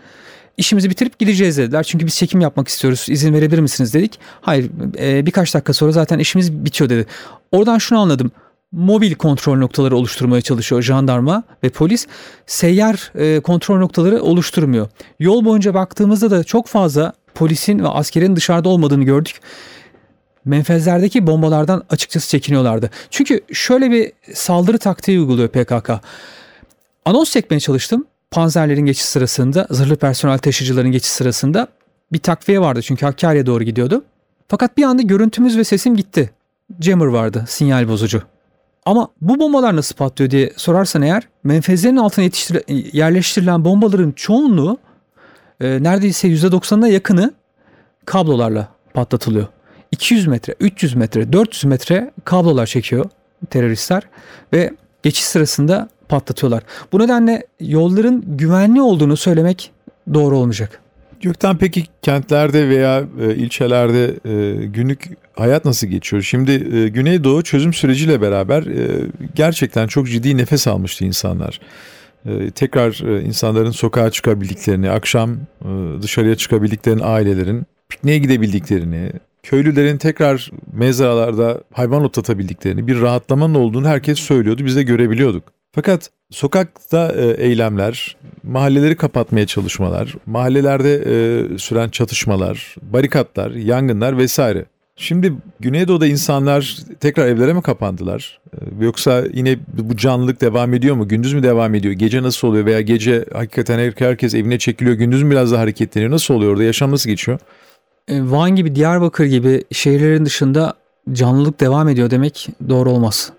İşimizi 0.59 0.91
bitirip 0.91 1.19
gideceğiz 1.19 1.59
dediler. 1.59 1.83
Çünkü 1.83 2.07
biz 2.07 2.17
çekim 2.17 2.41
yapmak 2.41 2.69
istiyoruz. 2.69 3.07
İzin 3.09 3.35
verebilir 3.35 3.61
misiniz 3.61 3.95
dedik. 3.95 4.19
Hayır 4.41 4.71
e, 4.99 5.27
birkaç 5.27 5.55
dakika 5.55 5.73
sonra 5.73 5.93
zaten 5.93 6.19
işimiz 6.19 6.53
bitiyor 6.53 6.91
dedi. 6.91 7.07
Oradan 7.53 7.79
şunu 7.79 7.99
anladım. 7.99 8.31
Mobil 8.73 9.15
kontrol 9.15 9.57
noktaları 9.57 9.97
oluşturmaya 9.97 10.43
çalışıyor 10.43 10.83
jandarma 10.83 11.43
ve 11.65 11.69
polis. 11.69 12.07
Seyyar 12.47 13.13
e, 13.15 13.41
kontrol 13.41 13.79
noktaları 13.79 14.23
oluşturmuyor. 14.23 14.89
Yol 15.21 15.45
boyunca 15.45 15.75
baktığımızda 15.75 16.31
da 16.31 16.45
çok 16.45 16.67
fazla 16.67 17.13
polisin 17.35 17.79
ve 17.79 17.89
askerin 17.89 18.37
dışarıda 18.37 18.69
olmadığını 18.69 19.05
gördük 19.05 19.41
menfezlerdeki 20.45 21.27
bombalardan 21.27 21.83
açıkçası 21.91 22.29
çekiniyorlardı. 22.29 22.91
Çünkü 23.11 23.41
şöyle 23.53 23.91
bir 23.91 24.13
saldırı 24.35 24.79
taktiği 24.79 25.21
uyguluyor 25.21 25.49
PKK. 25.49 25.91
Anons 27.05 27.31
çekmeye 27.31 27.61
çalıştım. 27.61 28.07
Panzerlerin 28.31 28.87
geçiş 28.87 29.05
sırasında, 29.05 29.67
zırhlı 29.71 29.97
personel 29.97 30.39
taşıyıcıların 30.39 30.93
geçiş 30.93 31.11
sırasında 31.11 31.69
bir 32.13 32.19
takviye 32.19 32.61
vardı 32.61 32.83
çünkü 32.83 33.07
Hakkari'ye 33.07 33.47
doğru 33.47 33.65
gidiyordu. 33.65 34.05
Fakat 34.49 34.77
bir 34.77 34.85
anda 34.85 35.03
görüntümüz 35.03 35.59
ve 35.59 35.65
sesim 35.65 35.97
gitti. 35.97 36.31
Jammer 36.81 37.07
vardı, 37.07 37.45
sinyal 37.49 37.89
bozucu. 37.89 38.23
Ama 38.85 39.09
bu 39.21 39.41
bombalar 39.41 39.77
nasıl 39.77 39.97
patlıyor 39.97 40.31
diye 40.31 40.53
sorarsan 40.57 41.03
eğer 41.03 41.23
menfezlerin 41.45 41.97
altına 41.97 42.31
yerleştirilen 42.93 43.65
bombaların 43.65 44.13
çoğunluğu 44.13 44.79
e, 45.61 45.83
neredeyse 45.83 46.29
%90'ına 46.29 46.89
yakını 46.89 47.35
kablolarla 48.05 48.69
patlatılıyor. 48.95 49.47
200 49.93 50.27
metre, 50.27 50.55
300 50.61 50.95
metre, 50.95 51.33
400 51.33 51.65
metre 51.65 52.11
kablolar 52.25 52.67
çekiyor 52.67 53.05
teröristler 53.51 54.03
ve 54.53 54.71
geçiş 55.03 55.25
sırasında 55.25 55.89
patlatıyorlar. 56.09 56.63
Bu 56.93 56.99
nedenle 56.99 57.47
yolların 57.61 58.25
güvenli 58.27 58.83
olduğunu 58.83 59.17
söylemek 59.17 59.71
doğru 60.15 60.39
olmayacak. 60.39 60.81
Gökten 61.21 61.57
peki 61.59 61.85
kentlerde 62.03 62.69
veya 62.69 63.05
e, 63.21 63.35
ilçelerde 63.35 64.05
e, 64.05 64.67
günlük 64.67 65.09
hayat 65.37 65.65
nasıl 65.65 65.87
geçiyor? 65.87 66.23
Şimdi 66.23 66.77
e, 66.77 66.89
Güneydoğu 66.89 67.43
çözüm 67.43 67.73
süreciyle 67.73 68.21
beraber 68.21 68.65
gerçekten 69.35 69.87
çok 69.87 70.09
ciddi 70.09 70.37
nefes 70.37 70.67
almıştı 70.67 71.05
insanlar. 71.05 71.61
Tekrar 72.55 73.21
insanların 73.21 73.71
sokağa 73.71 74.11
çıkabildiklerini, 74.11 74.91
akşam 74.91 75.37
dışarıya 76.03 76.35
çıkabildiklerini, 76.35 77.05
ailelerin 77.05 77.67
pikniğe 77.89 78.19
gidebildiklerini, 78.19 79.13
köylülerin 79.43 79.99
tekrar 79.99 80.51
mezralarda 80.73 81.61
hayvan 81.73 82.05
otlatabildiklerini, 82.05 82.87
bir 82.87 83.01
rahatlamanın 83.01 83.55
olduğunu 83.55 83.89
herkes 83.89 84.19
söylüyordu. 84.19 84.65
Biz 84.65 84.77
de 84.77 84.83
görebiliyorduk. 84.83 85.58
Fakat 85.79 86.11
sokakta 86.31 87.13
e, 87.13 87.45
eylemler, 87.45 88.17
mahalleleri 88.43 88.97
kapatmaya 88.97 89.47
çalışmalar, 89.47 90.15
mahallelerde 90.27 90.95
e, 90.95 91.59
süren 91.59 91.89
çatışmalar, 91.89 92.75
barikatlar, 92.83 93.51
yangınlar 93.51 94.19
vesaire. 94.19 94.65
Şimdi 94.97 95.33
Güneydoğu'da 95.61 96.07
insanlar 96.07 96.77
tekrar 97.01 97.27
evlere 97.27 97.53
mi 97.53 97.63
kapandılar? 97.63 98.41
E, 98.53 98.85
yoksa 98.85 99.25
yine 99.33 99.59
bu 99.69 99.97
canlılık 99.97 100.41
devam 100.41 100.75
ediyor 100.75 100.97
mu? 100.97 101.09
Gündüz 101.09 101.35
mü 101.35 101.43
devam 101.43 101.75
ediyor? 101.75 101.95
Gece 101.95 102.23
nasıl 102.23 102.49
oluyor? 102.49 102.67
Veya 102.67 102.81
gece 102.81 103.25
hakikaten 103.33 103.93
herkes 103.99 104.35
evine 104.35 104.59
çekiliyor, 104.59 104.97
gündüz 104.97 105.23
mü 105.23 105.31
biraz 105.31 105.53
daha 105.53 105.61
hareketleniyor? 105.61 106.13
Nasıl 106.13 106.35
oluyor 106.35 106.53
orada? 106.53 106.65
Yaşam 106.65 106.91
nasıl 106.91 107.11
geçiyor? 107.11 107.39
E, 108.09 108.31
Van 108.31 108.51
gibi, 108.51 108.75
Diyarbakır 108.75 109.25
gibi 109.25 109.65
şehirlerin 109.73 110.25
dışında 110.25 110.75
canlılık 111.13 111.61
devam 111.61 111.89
ediyor 111.89 112.11
demek 112.11 112.49
doğru 112.69 112.91
olmaz. 112.91 113.33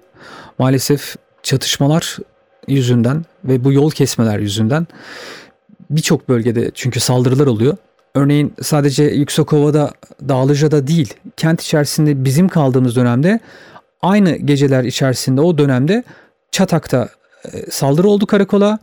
Maalesef 0.60 1.16
çatışmalar 1.44 2.18
yüzünden 2.68 3.26
ve 3.44 3.64
bu 3.64 3.74
yol 3.74 3.92
kesmeler 3.92 4.40
yüzünden 4.40 4.88
birçok 5.90 6.30
bölgede 6.30 6.72
çünkü 6.74 7.00
saldırılar 7.00 7.48
oluyor. 7.48 7.78
Örneğin 8.16 8.54
sadece 8.62 9.04
Yüksekova'da, 9.04 9.92
Dağlıca'da 10.30 10.88
değil, 10.88 11.14
kent 11.38 11.62
içerisinde 11.62 12.26
bizim 12.26 12.48
kaldığımız 12.48 12.96
dönemde 12.96 13.40
aynı 14.02 14.36
geceler 14.36 14.84
içerisinde 14.84 15.42
o 15.42 15.58
dönemde 15.58 16.04
Çatak'ta 16.52 17.10
e, 17.54 17.72
saldırı 17.72 18.08
oldu 18.08 18.26
karakola 18.26 18.80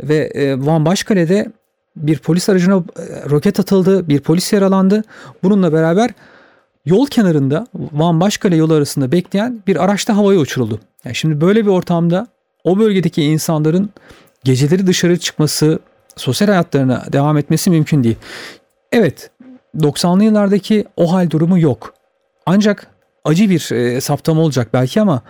ve 0.00 0.16
e, 0.16 0.66
Van 0.66 0.84
Başkale'de 0.84 1.52
bir 1.96 2.18
polis 2.18 2.48
aracına 2.48 2.74
e, 2.76 3.30
roket 3.30 3.60
atıldı, 3.60 4.08
bir 4.08 4.20
polis 4.20 4.52
yaralandı. 4.52 5.02
Bununla 5.42 5.72
beraber 5.72 6.10
yol 6.86 7.06
kenarında 7.06 7.66
Van 7.74 8.20
Başkale 8.20 8.56
yolu 8.56 8.74
arasında 8.74 9.12
bekleyen 9.12 9.62
bir 9.66 9.84
araçta 9.84 10.16
havaya 10.16 10.38
uçuruldu. 10.38 10.80
Yani 11.04 11.14
şimdi 11.14 11.40
böyle 11.40 11.66
bir 11.66 11.70
ortamda 11.70 12.26
o 12.64 12.78
bölgedeki 12.78 13.22
insanların 13.22 13.90
geceleri 14.44 14.86
dışarı 14.86 15.18
çıkması, 15.18 15.78
sosyal 16.16 16.48
hayatlarına 16.48 17.04
devam 17.12 17.38
etmesi 17.38 17.70
mümkün 17.70 18.04
değil. 18.04 18.16
Evet, 18.92 19.30
90'lı 19.76 20.24
yıllardaki 20.24 20.84
o 20.96 21.12
hal 21.12 21.30
durumu 21.30 21.58
yok. 21.58 21.94
Ancak 22.46 22.86
acı 23.24 23.50
bir 23.50 23.72
e, 23.72 24.00
saptama 24.00 24.40
olacak 24.42 24.68
belki 24.72 25.00
ama 25.00 25.22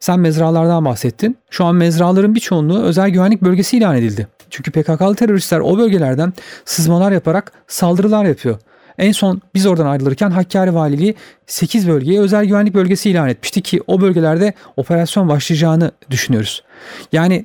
sen 0.00 0.20
mezralardan 0.20 0.84
bahsettin. 0.84 1.38
Şu 1.50 1.64
an 1.64 1.74
mezraların 1.74 2.34
bir 2.34 2.40
çoğunluğu 2.40 2.82
özel 2.82 3.10
güvenlik 3.10 3.42
bölgesi 3.42 3.76
ilan 3.76 3.96
edildi. 3.96 4.28
Çünkü 4.50 4.70
PKK'lı 4.70 5.14
teröristler 5.14 5.60
o 5.60 5.78
bölgelerden 5.78 6.32
sızmalar 6.64 7.12
yaparak 7.12 7.52
saldırılar 7.66 8.24
yapıyor. 8.24 8.58
En 8.98 9.12
son 9.12 9.42
biz 9.54 9.66
oradan 9.66 9.86
ayrılırken 9.86 10.30
Hakkari 10.30 10.74
Valiliği 10.74 11.14
8 11.46 11.88
bölgeye 11.88 12.20
özel 12.20 12.44
güvenlik 12.44 12.74
bölgesi 12.74 13.10
ilan 13.10 13.28
etmişti 13.28 13.62
ki 13.62 13.80
o 13.86 14.00
bölgelerde 14.00 14.52
operasyon 14.76 15.28
başlayacağını 15.28 15.90
düşünüyoruz. 16.10 16.64
Yani 17.12 17.44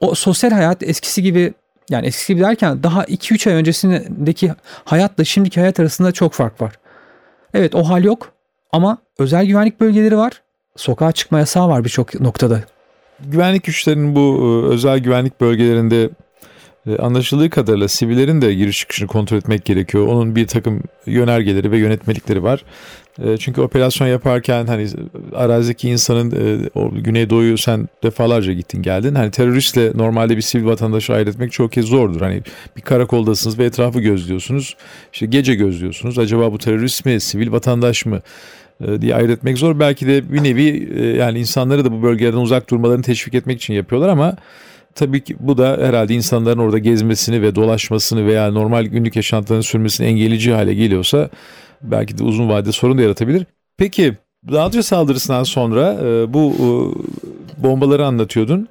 o 0.00 0.14
sosyal 0.14 0.50
hayat 0.50 0.82
eskisi 0.82 1.22
gibi 1.22 1.52
yani 1.90 2.06
eskisi 2.06 2.34
gibi 2.34 2.44
derken 2.44 2.82
daha 2.82 3.04
2-3 3.04 3.50
ay 3.50 3.56
öncesindeki 3.56 4.52
hayatla 4.84 5.24
şimdiki 5.24 5.60
hayat 5.60 5.80
arasında 5.80 6.12
çok 6.12 6.32
fark 6.32 6.60
var. 6.60 6.72
Evet 7.54 7.74
o 7.74 7.88
hal 7.88 8.04
yok 8.04 8.32
ama 8.72 8.98
özel 9.18 9.46
güvenlik 9.46 9.80
bölgeleri 9.80 10.16
var. 10.16 10.42
Sokağa 10.76 11.12
çıkma 11.12 11.38
yasağı 11.38 11.68
var 11.68 11.84
birçok 11.84 12.20
noktada. 12.20 12.60
Güvenlik 13.20 13.64
güçlerinin 13.64 14.16
bu 14.16 14.40
e, 14.40 14.72
özel 14.74 14.98
güvenlik 14.98 15.40
bölgelerinde 15.40 16.10
anlaşıldığı 16.98 17.50
kadarıyla 17.50 17.88
sivillerin 17.88 18.42
de 18.42 18.54
giriş 18.54 18.78
çıkışını 18.78 19.08
kontrol 19.08 19.36
etmek 19.36 19.64
gerekiyor. 19.64 20.06
Onun 20.06 20.36
bir 20.36 20.46
takım 20.46 20.82
yönergeleri 21.06 21.70
ve 21.70 21.78
yönetmelikleri 21.78 22.42
var. 22.42 22.64
E, 23.22 23.36
çünkü 23.36 23.60
operasyon 23.60 24.08
yaparken 24.08 24.66
hani 24.66 24.88
arazideki 25.34 25.88
insanın 25.88 26.30
e, 26.30 26.68
o 26.74 26.90
Güneydoğu'yu 26.94 27.58
sen 27.58 27.88
defalarca 28.02 28.52
gittin 28.52 28.82
geldin. 28.82 29.14
Hani 29.14 29.30
teröristle 29.30 29.92
normalde 29.94 30.36
bir 30.36 30.42
sivil 30.42 30.64
vatandaşı 30.64 31.14
ayırt 31.14 31.28
etmek 31.28 31.52
çok 31.52 31.72
kez 31.72 31.86
zordur. 31.86 32.20
Hani 32.20 32.42
bir 32.76 32.82
karakoldasınız 32.82 33.58
ve 33.58 33.64
etrafı 33.64 34.00
gözlüyorsunuz. 34.00 34.76
İşte 35.12 35.26
gece 35.26 35.54
gözlüyorsunuz. 35.54 36.18
Acaba 36.18 36.52
bu 36.52 36.58
terörist 36.58 37.06
mi, 37.06 37.20
sivil 37.20 37.52
vatandaş 37.52 38.06
mı? 38.06 38.20
diye 39.00 39.14
ayırt 39.14 39.30
etmek 39.30 39.58
zor. 39.58 39.80
Belki 39.80 40.06
de 40.06 40.32
bir 40.32 40.44
nevi 40.44 40.92
yani 41.18 41.38
insanları 41.38 41.84
da 41.84 41.92
bu 41.92 42.02
bölgelerden 42.02 42.38
uzak 42.38 42.70
durmalarını 42.70 43.02
teşvik 43.02 43.34
etmek 43.34 43.56
için 43.56 43.74
yapıyorlar 43.74 44.08
ama 44.08 44.36
Tabii 44.94 45.24
ki 45.24 45.36
bu 45.40 45.58
da 45.58 45.78
herhalde 45.80 46.14
insanların 46.14 46.58
orada 46.58 46.78
gezmesini 46.78 47.42
ve 47.42 47.54
dolaşmasını 47.54 48.26
veya 48.26 48.50
normal 48.50 48.84
günlük 48.84 49.16
yaşantılarını 49.16 49.62
sürmesini 49.62 50.06
engelleyici 50.06 50.52
hale 50.52 50.74
geliyorsa 50.74 51.30
belki 51.82 52.18
de 52.18 52.24
uzun 52.24 52.48
vadede 52.48 52.72
sorun 52.72 52.98
da 52.98 53.02
yaratabilir. 53.02 53.46
Peki 53.76 54.14
radyo 54.52 54.82
saldırısından 54.82 55.42
sonra 55.42 55.96
e, 56.04 56.32
bu 56.32 56.52
e, 56.52 56.68
bombaları 57.62 58.06
anlatıyordun. 58.06 58.68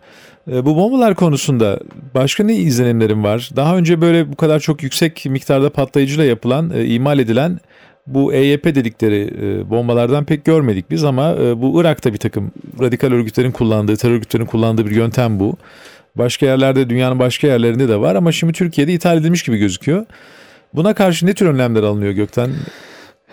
E, 0.52 0.66
bu 0.66 0.76
bombalar 0.76 1.16
konusunda 1.16 1.80
başka 2.16 2.44
ne 2.44 2.56
izlenimlerin 2.56 3.24
var? 3.24 3.50
Daha 3.56 3.78
önce 3.78 4.02
böyle 4.02 4.32
bu 4.32 4.36
kadar 4.36 4.60
çok 4.60 4.84
yüksek 4.84 5.26
miktarda 5.26 5.70
patlayıcıyla 5.70 6.26
yapılan, 6.26 6.72
imal 6.86 7.20
edilen 7.20 7.60
bu 8.08 8.34
EYP 8.34 8.66
dedikleri 8.66 9.34
bombalardan 9.70 10.26
pek 10.26 10.46
görmedik 10.46 10.92
biz 10.92 11.04
ama 11.04 11.38
bu 11.38 11.82
Irak'ta 11.82 12.14
bir 12.14 12.18
takım 12.18 12.52
radikal 12.82 13.12
örgütlerin 13.12 13.52
kullandığı, 13.52 13.96
terör 13.96 14.14
örgütlerinin 14.14 14.48
kullandığı 14.48 14.86
bir 14.86 14.96
yöntem 14.96 15.40
bu. 15.40 15.58
Başka 16.20 16.46
yerlerde 16.46 16.90
dünyanın 16.90 17.20
başka 17.20 17.48
yerlerinde 17.48 17.90
de 17.90 18.00
var 18.00 18.16
ama 18.16 18.32
şimdi 18.32 18.54
Türkiye'de 18.54 18.94
ithal 18.94 19.18
edilmiş 19.18 19.44
gibi 19.44 19.58
gözüküyor. 19.58 20.06
Buna 20.74 20.94
karşı 20.94 21.26
ne 21.26 21.34
tür 21.34 21.46
önlemler 21.46 21.84
alınıyor 21.84 22.12
Gökten? 22.12 22.52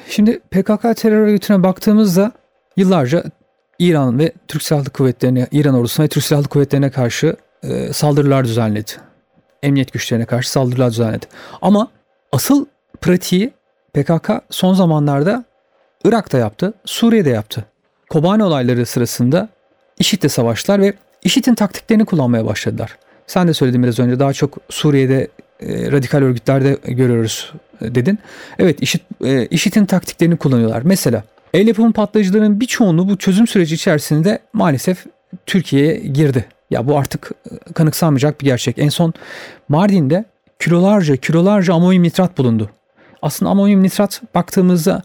Şimdi 0.08 0.40
PKK 0.50 0.96
terör 0.96 1.20
örgütüne 1.20 1.62
baktığımızda 1.62 2.32
yıllarca 2.76 3.24
İran 3.78 4.18
ve 4.18 4.32
Türk 4.48 4.62
Silahlı 4.62 4.90
Kuvvetleri'ne, 4.90 5.46
İran 5.52 5.74
ordusuna 5.74 6.04
ve 6.04 6.08
Türk 6.08 6.24
Silahlı 6.24 6.48
Kuvvetleri'ne 6.48 6.90
karşı 6.90 7.36
e, 7.62 7.92
saldırılar 7.92 8.44
düzenledi. 8.44 8.90
Emniyet 9.62 9.92
güçlerine 9.92 10.24
karşı 10.24 10.50
saldırılar 10.50 10.90
düzenledi. 10.90 11.26
Ama 11.62 11.88
asıl 12.32 12.66
pratiği 13.00 13.50
PKK 13.94 14.30
son 14.50 14.74
zamanlarda 14.74 15.44
Irak'ta 16.04 16.38
yaptı, 16.38 16.74
Suriye'de 16.84 17.30
yaptı. 17.30 17.64
Kobani 18.10 18.44
olayları 18.44 18.86
sırasında 18.86 19.48
IŞİD'le 19.98 20.28
savaştılar 20.28 20.80
ve 20.80 20.92
IŞİD'in 21.26 21.54
taktiklerini 21.54 22.04
kullanmaya 22.04 22.46
başladılar. 22.46 22.96
Sen 23.26 23.48
de 23.48 23.54
söyledin 23.54 23.82
biraz 23.82 23.98
önce 23.98 24.18
daha 24.18 24.32
çok 24.32 24.58
Suriye'de 24.68 25.28
e, 25.60 25.92
radikal 25.92 26.22
örgütlerde 26.22 26.78
görüyoruz 26.84 27.52
e, 27.82 27.94
dedin. 27.94 28.18
Evet 28.58 28.82
IŞİD, 28.82 29.00
e, 29.24 29.46
IŞİD'in 29.46 29.86
taktiklerini 29.86 30.36
kullanıyorlar. 30.36 30.82
Mesela 30.84 31.22
El 31.54 31.66
yapımı 31.68 31.92
patlayıcıların 31.92 32.60
birçoğunu 32.60 33.08
bu 33.08 33.18
çözüm 33.18 33.46
süreci 33.46 33.74
içerisinde 33.74 34.38
maalesef 34.52 35.06
Türkiye'ye 35.46 35.98
girdi. 35.98 36.44
Ya 36.70 36.88
bu 36.88 36.98
artık 36.98 37.30
kanıksanmayacak 37.74 38.40
bir 38.40 38.46
gerçek. 38.46 38.78
En 38.78 38.88
son 38.88 39.14
Mardin'de 39.68 40.24
kilolarca 40.58 41.16
kilolarca 41.16 41.74
amonyum 41.74 42.02
nitrat 42.02 42.38
bulundu. 42.38 42.70
Aslında 43.22 43.50
amonyum 43.50 43.82
nitrat 43.82 44.22
baktığımızda 44.34 45.02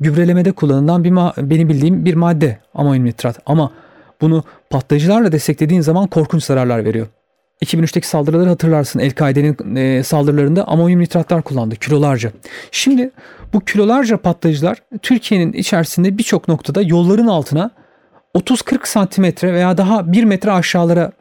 gübrelemede 0.00 0.52
kullanılan 0.52 1.04
bir 1.04 1.10
ma- 1.10 1.50
benim 1.50 1.68
bildiğim 1.68 2.04
bir 2.04 2.14
madde 2.14 2.58
amonyum 2.74 3.04
nitrat. 3.04 3.38
Ama 3.46 3.72
bunu 4.20 4.44
patlayıcılarla 4.70 5.32
desteklediğin 5.32 5.80
zaman 5.80 6.06
korkunç 6.06 6.44
zararlar 6.44 6.84
veriyor. 6.84 7.06
2003'teki 7.64 8.08
saldırıları 8.08 8.48
hatırlarsın. 8.48 8.98
El-Kaide'nin 8.98 9.76
e, 9.76 10.02
saldırılarında 10.02 10.68
amonyum 10.68 11.00
nitratlar 11.00 11.42
kullandı 11.42 11.76
kilolarca. 11.76 12.32
Şimdi 12.70 13.10
bu 13.52 13.60
kilolarca 13.60 14.16
patlayıcılar 14.16 14.82
Türkiye'nin 15.02 15.52
içerisinde 15.52 16.18
birçok 16.18 16.48
noktada 16.48 16.82
yolların 16.82 17.26
altına 17.26 17.70
30-40 18.34 18.88
santimetre 18.88 19.52
veya 19.52 19.78
daha 19.78 20.12
1 20.12 20.24
metre 20.24 20.50
aşağılara 20.50 21.12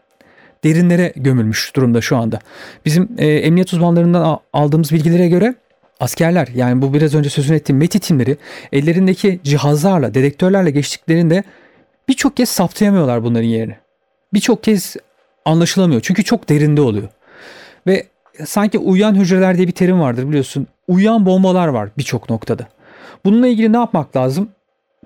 derinlere 0.63 1.13
gömülmüş 1.15 1.75
durumda 1.75 2.01
şu 2.01 2.17
anda. 2.17 2.39
Bizim 2.85 3.09
e, 3.17 3.27
emniyet 3.27 3.73
uzmanlarından 3.73 4.39
aldığımız 4.53 4.91
bilgilere 4.91 5.29
göre 5.29 5.55
askerler 5.99 6.47
yani 6.55 6.81
bu 6.81 6.93
biraz 6.93 7.15
önce 7.15 7.29
sözünü 7.29 7.57
ettiğim 7.57 7.77
METİ 7.77 7.99
timleri 7.99 8.37
ellerindeki 8.73 9.39
cihazlarla, 9.43 10.13
dedektörlerle 10.13 10.71
geçtiklerinde 10.71 11.43
birçok 12.09 12.37
kez 12.37 12.49
saptayamıyorlar 12.49 13.23
bunların 13.23 13.47
yerini. 13.47 13.75
Birçok 14.33 14.63
kez 14.63 14.95
anlaşılamıyor 15.45 16.01
çünkü 16.01 16.23
çok 16.23 16.49
derinde 16.49 16.81
oluyor. 16.81 17.07
Ve 17.87 18.07
sanki 18.45 18.77
uyuyan 18.77 19.15
hücreler 19.15 19.57
diye 19.57 19.67
bir 19.67 19.71
terim 19.71 19.99
vardır 19.99 20.27
biliyorsun. 20.27 20.67
Uyuyan 20.87 21.25
bombalar 21.25 21.67
var 21.67 21.89
birçok 21.97 22.29
noktada. 22.29 22.67
Bununla 23.25 23.47
ilgili 23.47 23.73
ne 23.73 23.77
yapmak 23.77 24.15
lazım? 24.15 24.49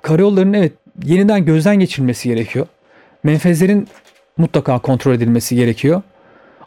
Karayollarının 0.02 0.54
evet 0.54 0.74
yeniden 1.04 1.46
gözden 1.46 1.80
geçirilmesi 1.80 2.30
gerekiyor. 2.30 2.68
Menfezlerin 3.24 3.88
mutlaka 4.38 4.80
kontrol 4.80 5.14
edilmesi 5.14 5.56
gerekiyor. 5.56 6.02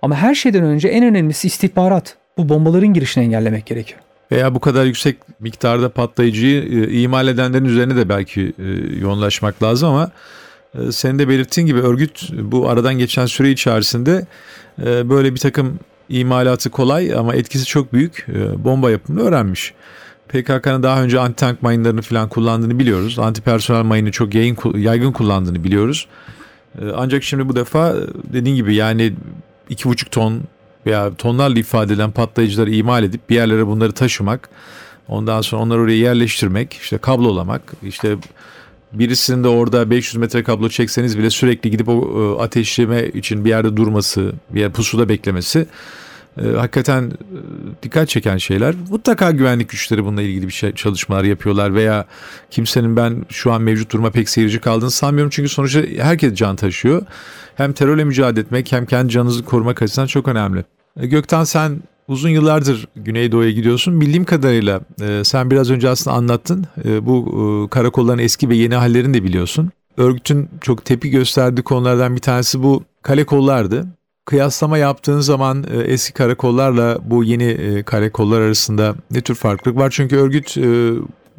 Ama 0.02 0.16
her 0.16 0.35
şeyden 0.35 0.64
önce 0.64 0.88
en 0.88 1.05
önemlisi 1.05 1.47
istihbarat. 1.47 2.16
Bu 2.38 2.49
bombaların 2.49 2.88
girişini 2.88 3.25
engellemek 3.25 3.66
gerekiyor. 3.66 4.00
Veya 4.33 4.54
bu 4.54 4.61
kadar 4.61 4.85
yüksek 4.85 5.16
miktarda 5.40 5.88
patlayıcıyı 5.88 6.62
e, 6.62 7.00
imal 7.00 7.28
edenlerin 7.28 7.64
üzerine 7.64 7.97
de 7.97 8.09
belki 8.09 8.52
e, 8.59 8.99
yoğunlaşmak 9.00 9.62
lazım 9.62 9.88
ama 9.88 10.11
e, 10.75 10.92
senin 10.92 11.18
de 11.18 11.28
belirttiğin 11.28 11.66
gibi 11.66 11.80
örgüt 11.80 12.30
bu 12.33 12.68
aradan 12.68 12.99
geçen 12.99 13.26
süre 13.26 13.50
içerisinde 13.50 14.26
e, 14.85 15.11
böyle 15.11 15.35
bir 15.35 15.40
takım 15.40 15.78
imalatı 16.09 16.71
kolay 16.71 17.14
ama 17.14 17.35
etkisi 17.35 17.64
çok 17.64 17.92
büyük 17.92 18.26
e, 18.28 18.64
bomba 18.64 18.90
yapımını 18.90 19.23
öğrenmiş. 19.23 19.75
PKK'nın 20.28 20.83
daha 20.83 21.02
önce 21.02 21.21
anti 21.21 21.37
tank 21.37 21.62
mayınlarını 21.62 22.02
falan 22.02 22.28
kullandığını 22.28 22.78
biliyoruz. 22.78 23.18
Anti 23.18 23.40
personel 23.40 23.83
mayını 23.83 24.11
çok 24.11 24.35
yayın, 24.35 24.56
yaygın 24.76 25.12
kullandığını 25.12 25.64
biliyoruz. 25.64 26.09
E, 26.78 26.85
ancak 26.97 27.23
şimdi 27.23 27.49
bu 27.49 27.56
defa 27.56 27.90
e, 27.90 27.95
dediğin 28.33 28.56
gibi 28.56 28.75
yani 28.75 29.12
iki 29.68 29.88
buçuk 29.88 30.11
ton 30.11 30.42
veya 30.87 31.14
tonlarla 31.14 31.59
ifade 31.59 31.93
edilen 31.93 32.11
patlayıcıları 32.11 32.71
imal 32.71 33.05
edip 33.05 33.31
bir 33.31 33.35
yerlere 33.35 33.66
bunları 33.66 33.93
taşımak, 33.93 34.49
ondan 35.09 35.40
sonra 35.40 35.62
onları 35.62 35.81
oraya 35.81 35.97
yerleştirmek, 35.97 36.73
işte 36.73 36.99
kablolamak, 36.99 37.73
işte 37.83 38.16
birisinin 38.93 39.45
de 39.45 39.49
orada 39.49 39.90
500 39.90 40.16
metre 40.16 40.43
kablo 40.43 40.69
çekseniz 40.69 41.19
bile 41.19 41.31
sürekli 41.31 41.71
gidip 41.71 41.88
o 41.88 42.37
e, 42.38 42.43
ateşleme 42.43 43.07
için 43.07 43.45
bir 43.45 43.50
yerde 43.50 43.76
durması, 43.76 44.33
bir 44.50 44.61
yer 44.61 44.73
pusuda 44.73 45.09
beklemesi 45.09 45.66
e, 46.43 46.49
hakikaten 46.49 47.02
e, 47.02 47.12
dikkat 47.83 48.09
çeken 48.09 48.37
şeyler. 48.37 48.75
Mutlaka 48.90 49.31
güvenlik 49.31 49.69
güçleri 49.69 50.05
bununla 50.05 50.23
ilgili 50.23 50.47
bir 50.47 50.52
şey, 50.52 50.73
çalışmalar 50.73 51.25
yapıyorlar 51.25 51.75
veya 51.75 52.05
kimsenin 52.50 52.97
ben 52.97 53.26
şu 53.28 53.52
an 53.52 53.62
mevcut 53.62 53.93
duruma 53.93 54.11
pek 54.11 54.28
seyirci 54.28 54.61
kaldığını 54.61 54.90
sanmıyorum. 54.90 55.31
Çünkü 55.31 55.49
sonuçta 55.49 55.81
herkes 55.99 56.35
can 56.35 56.57
taşıyor. 56.57 57.02
Hem 57.55 57.73
terörle 57.73 58.05
mücadele 58.05 58.40
etmek 58.40 58.73
hem 58.73 58.87
kendi 58.87 59.12
canınızı 59.12 59.45
korumak 59.45 59.83
açısından 59.83 60.07
çok 60.07 60.28
önemli. 60.28 60.64
E, 61.00 61.07
Gökten 61.07 61.45
sen 61.45 61.81
uzun 62.09 62.29
yıllardır 62.29 62.88
Güneydoğu'ya 62.97 63.51
gidiyorsun. 63.51 64.01
Bildiğim 64.01 64.25
kadarıyla 64.25 64.81
e, 65.03 65.25
sen 65.25 65.51
biraz 65.51 65.70
önce 65.70 65.88
aslında 65.88 66.16
anlattın. 66.16 66.66
E, 66.85 67.07
bu 67.07 67.68
karakolların 67.70 68.18
eski 68.18 68.49
ve 68.49 68.57
yeni 68.57 68.75
hallerini 68.75 69.14
de 69.14 69.25
biliyorsun. 69.25 69.70
Örgütün 69.97 70.49
çok 70.61 70.85
tepki 70.85 71.11
gösterdiği 71.11 71.62
konulardan 71.62 72.14
bir 72.16 72.20
tanesi 72.20 72.62
bu 72.62 72.85
kale 73.03 73.25
kollardı. 73.25 73.87
Kıyaslama 74.25 74.79
yaptığın 74.79 75.20
zaman 75.20 75.64
eski 75.85 76.12
karakollarla 76.12 76.99
bu 77.05 77.25
yeni 77.25 77.83
karakollar 77.83 78.40
arasında 78.40 78.94
ne 79.11 79.20
tür 79.20 79.35
farklılık 79.35 79.79
var? 79.79 79.90
Çünkü 79.90 80.16
örgüt 80.16 80.57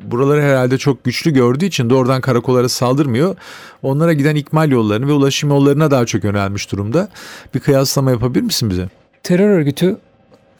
buraları 0.03 0.41
herhalde 0.41 0.77
çok 0.77 1.03
güçlü 1.03 1.33
gördüğü 1.33 1.65
için 1.65 1.89
doğrudan 1.89 2.21
karakollara 2.21 2.69
saldırmıyor. 2.69 3.35
Onlara 3.83 4.13
giden 4.13 4.35
ikmal 4.35 4.71
yollarını 4.71 5.07
ve 5.07 5.11
ulaşım 5.11 5.49
yollarına 5.49 5.91
daha 5.91 6.05
çok 6.05 6.23
yönelmiş 6.23 6.71
durumda. 6.71 7.09
Bir 7.53 7.59
kıyaslama 7.59 8.11
yapabilir 8.11 8.41
misin 8.43 8.69
bize? 8.69 8.89
Terör 9.27 9.49
örgütü 9.49 9.97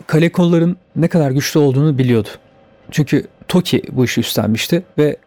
kale 0.08 0.32
kolların 0.32 0.78
ne 0.96 1.08
kadar 1.08 1.32
güçlü 1.32 1.60
olduğunu 1.60 1.98
biliyordu. 1.98 2.30
Çünkü 2.92 3.28
TOKİ 3.48 3.84
bu 3.92 4.06
işi 4.06 4.22
üstlenmişti 4.22 4.84
ve 4.98 5.18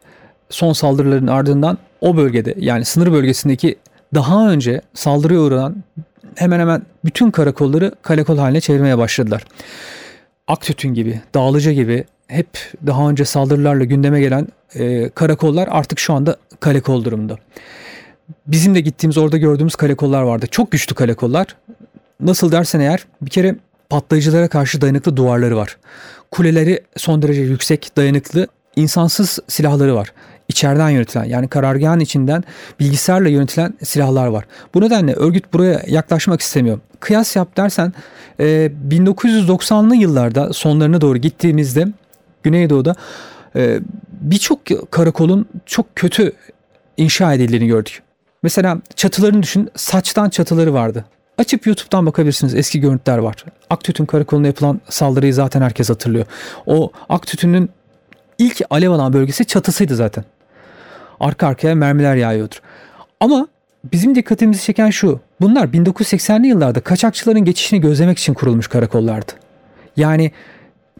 son 0.51 0.73
saldırıların 0.73 1.27
ardından 1.27 1.79
o 2.01 2.17
bölgede 2.17 2.55
yani 2.59 2.85
sınır 2.85 3.13
bölgesindeki 3.13 3.77
daha 4.15 4.51
önce 4.51 4.81
saldırıya 4.95 5.41
uğranan 5.41 5.77
hemen 6.35 6.61
hemen 6.61 6.83
bütün 7.05 7.31
karakolları 7.31 7.93
kale 8.03 8.25
kol 8.25 8.39
haline 8.39 8.61
çevirmeye 8.61 8.99
başladılar. 8.99 9.45
Aktütün 10.47 10.95
gibi, 10.95 11.21
Dağlıca 11.35 11.73
gibi 11.73 12.05
hep 12.27 12.49
daha 12.87 13.11
önce 13.11 13.25
saldırılarla 13.25 13.85
gündeme 13.85 14.21
gelen 14.21 14.49
e, 14.75 15.09
karakollar 15.09 15.69
artık 15.71 15.99
şu 15.99 16.15
anda 16.15 16.37
kale 16.61 16.81
kol 16.81 17.05
durumunda. 17.05 17.37
Bizim 18.47 18.75
de 18.75 18.81
gittiğimiz 18.81 19.19
orada 19.19 19.37
gördüğümüz 19.37 19.77
kale 19.77 19.95
kollar 19.95 20.23
vardı. 20.23 20.47
Çok 20.51 20.71
güçlü 20.71 20.95
kale 20.95 21.15
kollar. 21.15 21.47
Nasıl 22.23 22.53
dersen 22.53 22.81
eğer 22.81 23.07
bir 23.23 23.31
kere 23.31 23.57
patlayıcılara 23.91 24.49
karşı 24.49 24.81
dayanıklı 24.81 25.17
duvarları 25.17 25.57
var. 25.57 25.77
Kuleleri 26.31 26.81
son 26.97 27.23
derece 27.23 27.41
yüksek, 27.41 27.97
dayanıklı, 27.97 28.47
insansız 28.77 29.39
silahları 29.49 29.95
var. 29.95 30.13
İçeriden 30.49 30.91
yönetilen 30.91 31.25
yani 31.25 31.49
karargahın 31.49 32.01
içinden 32.01 32.45
bilgisayarla 32.81 33.29
yönetilen 33.29 33.75
silahlar 33.83 34.27
var. 34.27 34.45
Bu 34.75 34.81
nedenle 34.81 35.15
örgüt 35.15 35.53
buraya 35.53 35.83
yaklaşmak 35.87 36.41
istemiyor. 36.41 36.79
Kıyas 37.01 37.37
yap 37.37 37.57
dersen 37.57 37.93
e, 38.41 38.73
1990'lı 38.89 39.97
yıllarda 39.97 40.53
sonlarına 40.53 41.01
doğru 41.01 41.19
gittiğimizde 41.19 41.89
Güneydoğu'da 42.43 42.95
e, 43.57 43.81
birçok 44.21 44.61
karakolun 44.91 45.47
çok 45.67 45.97
kötü 45.97 46.33
inşa 46.97 47.35
edildiğini 47.35 47.67
gördük. 47.67 48.03
Mesela 48.43 48.79
çatılarını 48.97 49.43
düşün 49.43 49.71
saçtan 49.77 50.31
çatıları 50.31 50.75
vardı. 50.75 51.05
Açıp 51.39 51.67
YouTube'dan 51.67 52.07
bakabilirsiniz. 52.07 52.55
Eski 52.55 52.81
görüntüler 52.81 53.19
var. 53.19 53.45
Aktütün 53.71 54.07
karakoluna 54.07 54.47
yapılan 54.47 54.81
saldırıyı 54.89 55.35
zaten 55.35 55.63
herkes 55.63 55.91
hatırlıyor. 55.91 56.27
O 56.67 56.91
Aktütün'ün 57.09 57.71
ilk 58.39 58.61
alev 58.71 58.91
alan 58.91 59.13
bölgesi 59.13 59.45
çatısıydı 59.45 59.97
zaten. 59.97 60.25
Arka 61.21 61.47
arkaya 61.47 61.75
mermiler 61.75 62.17
yağıyordur. 62.17 62.63
Ama 63.21 63.49
bizim 63.93 64.15
dikkatimizi 64.15 64.63
çeken 64.63 64.91
şu. 64.91 65.21
Bunlar 65.41 65.67
1980'li 65.67 66.47
yıllarda 66.47 66.81
kaçakçıların 66.81 67.45
geçişini 67.45 67.81
gözlemek 67.81 68.19
için 68.19 68.35
kurulmuş 68.35 68.69
karakollardı. 68.69 69.33
Yani 69.97 70.33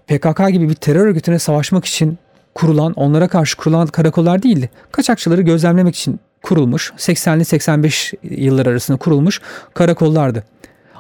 PKK 0.07 0.49
gibi 0.53 0.69
bir 0.69 0.75
terör 0.75 1.07
örgütüne 1.07 1.39
savaşmak 1.39 1.85
için 1.85 2.19
kurulan, 2.55 2.93
onlara 2.93 3.29
karşı 3.29 3.57
kurulan 3.57 3.87
karakollar 3.87 4.43
değildi. 4.43 4.71
Kaçakçıları 4.93 5.43
gözlemlemek 5.43 5.97
için 5.97 6.21
kurulmuş, 6.43 6.93
80'li 6.97 7.45
85 7.45 8.15
yıllar 8.23 8.67
arasında 8.67 8.99
kurulmuş 8.99 9.41
karakollardı. 9.75 10.45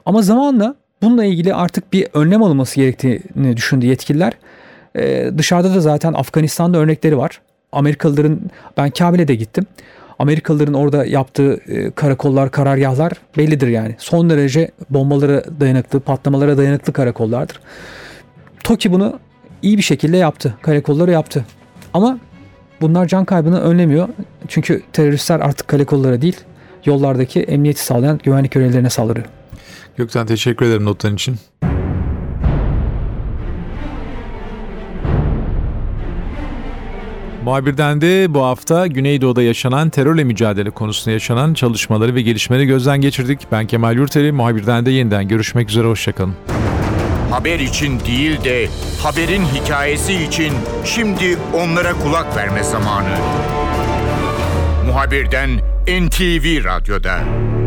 Ama 0.06 0.22
zamanla 0.22 0.74
bununla 1.02 1.24
ilgili 1.24 1.54
artık 1.54 1.92
bir 1.92 2.08
önlem 2.14 2.42
alınması 2.42 2.76
gerektiğini 2.76 3.56
düşündü 3.56 3.86
yetkililer. 3.86 4.32
Ee, 4.96 5.30
dışarıda 5.38 5.74
da 5.74 5.80
zaten 5.80 6.12
Afganistan'da 6.12 6.78
örnekleri 6.78 7.18
var. 7.18 7.40
Amerikalıların, 7.72 8.40
ben 8.76 8.90
Kabil'e 8.90 9.28
de 9.28 9.34
gittim. 9.34 9.66
Amerikalıların 10.18 10.74
orada 10.74 11.04
yaptığı 11.04 11.60
e, 11.68 11.90
karakollar, 11.90 12.50
karargahlar 12.50 13.12
bellidir 13.38 13.68
yani. 13.68 13.94
Son 13.98 14.30
derece 14.30 14.70
bombalara 14.90 15.44
dayanıklı, 15.60 16.00
patlamalara 16.00 16.58
dayanıklı 16.58 16.92
karakollardır. 16.92 17.60
TOKİ 18.64 18.92
bunu 18.92 19.18
iyi 19.62 19.76
bir 19.76 19.82
şekilde 19.82 20.16
yaptı. 20.16 20.54
Karakolları 20.62 21.10
yaptı. 21.10 21.44
Ama 21.94 22.18
bunlar 22.80 23.06
can 23.06 23.24
kaybını 23.24 23.60
önlemiyor. 23.60 24.08
Çünkü 24.50 24.82
teröristler 24.92 25.40
artık 25.40 25.68
karakollara 25.68 26.22
değil, 26.22 26.36
yollardaki 26.84 27.40
emniyeti 27.40 27.84
sağlayan 27.84 28.20
güvenlik 28.24 28.52
görevlilerine 28.52 28.90
saldırıyor. 28.90 29.26
Gökten 29.96 30.26
teşekkür 30.26 30.66
ederim 30.66 30.84
notların 30.84 31.14
için. 31.14 31.36
Muhabirden 37.44 38.00
de 38.00 38.34
bu 38.34 38.44
hafta 38.44 38.86
Güneydoğu'da 38.86 39.42
yaşanan 39.42 39.90
terörle 39.90 40.24
mücadele 40.24 40.70
konusunda 40.70 41.10
yaşanan 41.10 41.54
çalışmaları 41.54 42.14
ve 42.14 42.22
gelişmeleri 42.22 42.66
gözden 42.66 43.00
geçirdik. 43.00 43.40
Ben 43.52 43.66
Kemal 43.66 43.96
Yurteli, 43.96 44.32
muhabirden 44.32 44.86
de 44.86 44.90
yeniden 44.90 45.28
görüşmek 45.28 45.70
üzere, 45.70 45.86
hoşçakalın. 45.86 46.34
Haber 47.30 47.58
için 47.58 48.00
değil 48.00 48.44
de 48.44 48.68
haberin 49.02 49.42
hikayesi 49.44 50.14
için 50.14 50.52
şimdi 50.84 51.38
onlara 51.54 51.92
kulak 51.92 52.36
verme 52.36 52.62
zamanı. 52.62 53.16
Muhabirden 54.90 55.62
NTV 55.86 56.64
Radyo'da. 56.64 57.59